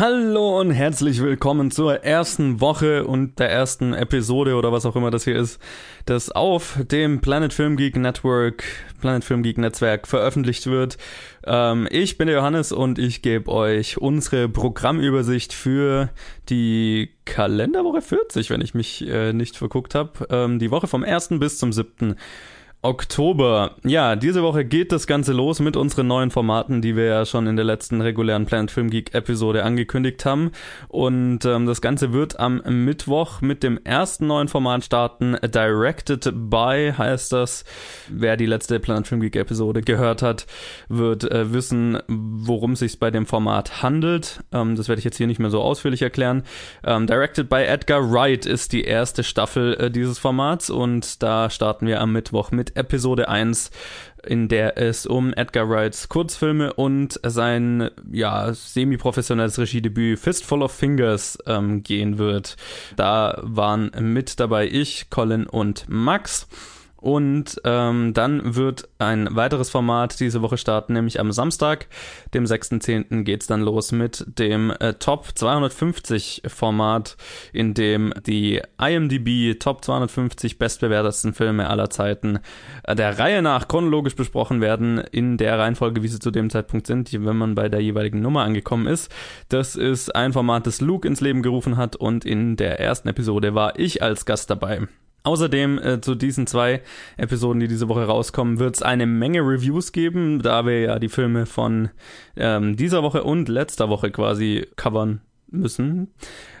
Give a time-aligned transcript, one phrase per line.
[0.00, 5.10] Hallo und herzlich willkommen zur ersten Woche und der ersten Episode oder was auch immer
[5.10, 5.60] das hier ist,
[6.06, 8.62] das auf dem Planet Film Geek Network,
[9.00, 10.98] Planet Film Geek Netzwerk veröffentlicht wird.
[11.44, 16.10] Ähm, ich bin der Johannes und ich gebe euch unsere Programmübersicht für
[16.48, 20.28] die Kalenderwoche 40, wenn ich mich äh, nicht verguckt habe.
[20.30, 21.40] Ähm, die Woche vom 1.
[21.40, 22.14] bis zum 7.
[22.80, 23.72] Oktober.
[23.84, 27.48] Ja, diese Woche geht das Ganze los mit unseren neuen Formaten, die wir ja schon
[27.48, 30.52] in der letzten regulären Planet Film Geek Episode angekündigt haben.
[30.86, 35.36] Und ähm, das Ganze wird am Mittwoch mit dem ersten neuen Format starten.
[35.42, 37.64] Directed by heißt das.
[38.08, 40.46] Wer die letzte Planet Film Geek Episode gehört hat,
[40.88, 44.44] wird äh, wissen, worum es sich bei dem Format handelt.
[44.52, 46.44] Ähm, das werde ich jetzt hier nicht mehr so ausführlich erklären.
[46.84, 51.88] Ähm, Directed by Edgar Wright ist die erste Staffel äh, dieses Formats und da starten
[51.88, 53.70] wir am Mittwoch mit Episode 1,
[54.26, 61.38] in der es um Edgar Wrights Kurzfilme und sein ja semi-professionelles Regiedebüt Fistful of Fingers
[61.46, 62.56] ähm, gehen wird.
[62.96, 66.46] Da waren mit dabei ich, Colin und Max.
[67.00, 71.86] Und ähm, dann wird ein weiteres Format diese Woche starten, nämlich am Samstag,
[72.34, 73.22] dem 6.10.
[73.22, 77.16] geht's dann los mit dem äh, Top 250 Format,
[77.52, 82.40] in dem die IMDb Top 250 bestbewertetsten Filme aller Zeiten
[82.82, 86.88] äh, der Reihe nach chronologisch besprochen werden, in der Reihenfolge, wie sie zu dem Zeitpunkt
[86.88, 89.14] sind, wenn man bei der jeweiligen Nummer angekommen ist.
[89.48, 93.54] Das ist ein Format, das Luke ins Leben gerufen hat und in der ersten Episode
[93.54, 94.88] war ich als Gast dabei.
[95.24, 96.82] Außerdem äh, zu diesen zwei
[97.16, 101.08] Episoden, die diese Woche rauskommen, wird es eine Menge Reviews geben, da wir ja die
[101.08, 101.90] Filme von
[102.36, 106.08] ähm, dieser Woche und letzter Woche quasi covern müssen.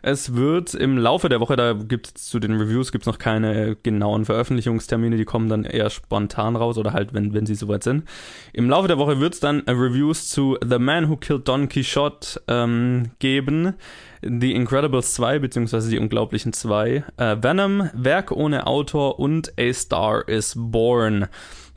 [0.02, 3.76] Es wird im Laufe der Woche, da gibt es zu den Reviews gibt's noch keine
[3.82, 8.04] genauen Veröffentlichungstermine, die kommen dann eher spontan raus oder halt, wenn, wenn sie soweit sind.
[8.52, 12.40] Im Laufe der Woche wird es dann Reviews zu The Man Who Killed Don Quixote
[12.48, 13.74] ähm, geben.
[14.22, 20.26] The Incredibles 2 beziehungsweise Die Unglaublichen 2, äh, Venom, Werk ohne Autor und A Star
[20.28, 21.28] is Born.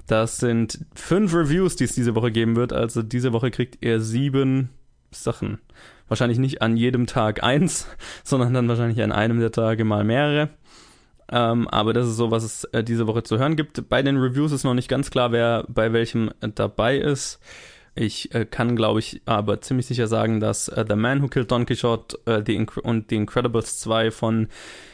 [0.07, 2.73] Das sind fünf Reviews, die es diese Woche geben wird.
[2.73, 4.69] Also diese Woche kriegt ihr sieben
[5.11, 5.59] Sachen.
[6.11, 7.87] Wahrscheinlich nicht an jedem Tag eins,
[8.25, 10.49] sondern dann wahrscheinlich an einem der Tage mal mehrere.
[11.31, 13.87] Ähm, aber das ist so, was es äh, diese Woche zu hören gibt.
[13.87, 17.39] Bei den Reviews ist noch nicht ganz klar, wer bei welchem äh, dabei ist.
[17.95, 21.49] Ich äh, kann, glaube ich, aber ziemlich sicher sagen, dass äh, The Man Who Killed
[21.49, 24.49] Don Quixote äh, die und The Incredibles 2 von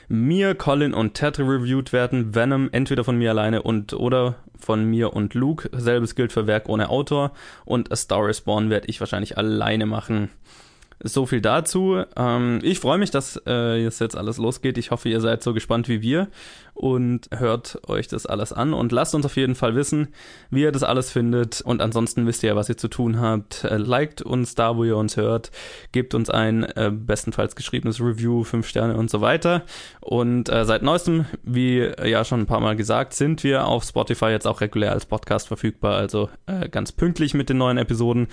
[0.08, 2.36] mir, Colin und Ted reviewed werden.
[2.36, 5.68] Venom entweder von mir alleine und oder von mir und Luke.
[5.74, 7.32] Selbes gilt für Werk ohne Autor.
[7.66, 10.30] Und A Star is Born werde ich wahrscheinlich alleine machen.
[11.03, 12.03] So viel dazu.
[12.16, 14.80] Ähm, ich freue mich, dass äh, jetzt alles losgeht.
[14.80, 16.28] Ich hoffe, ihr seid so gespannt wie wir
[16.74, 20.09] und hört euch das alles an und lasst uns auf jeden Fall wissen,
[20.50, 21.62] wie ihr das alles findet.
[21.62, 23.63] Und ansonsten wisst ihr ja, was ihr zu tun habt.
[23.63, 25.52] Äh, liked uns da, wo ihr uns hört.
[25.91, 29.63] Gebt uns ein äh, bestenfalls geschriebenes Review, fünf Sterne und so weiter.
[30.00, 34.28] Und äh, seit neuestem, wie ja schon ein paar Mal gesagt, sind wir auf Spotify
[34.28, 35.96] jetzt auch regulär als Podcast verfügbar.
[35.96, 38.28] Also äh, ganz pünktlich mit den neuen Episoden.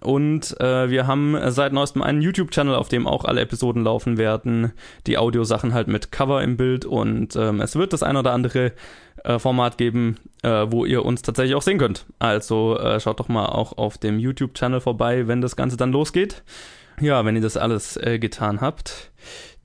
[0.00, 4.72] Und äh, wir haben seit neuestem einen YouTube-Channel, auf dem auch alle Episoden laufen werden.
[5.06, 6.84] Die Audiosachen halt mit Cover im Bild.
[6.84, 8.72] Und ähm, es wird das ein oder andere
[9.24, 12.06] äh, Format geben, äh, wo ihr uns tatsächlich auch sehen könnt.
[12.18, 16.42] Also äh, schaut doch mal auch auf dem YouTube-Channel vorbei, wenn das Ganze dann losgeht.
[17.00, 19.12] Ja, wenn ihr das alles äh, getan habt,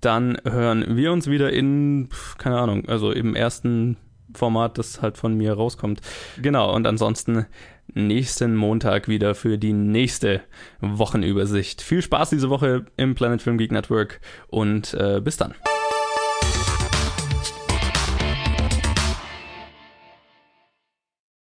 [0.01, 3.97] dann hören wir uns wieder in, keine Ahnung, also im ersten
[4.33, 6.01] Format, das halt von mir rauskommt.
[6.41, 7.45] Genau, und ansonsten
[7.93, 10.41] nächsten Montag wieder für die nächste
[10.79, 11.81] Wochenübersicht.
[11.81, 15.53] Viel Spaß diese Woche im Planet Film Geek Network und äh, bis dann.